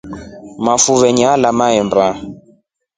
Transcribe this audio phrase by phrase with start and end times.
[0.65, 2.05] Mafuve nyalya mahemba.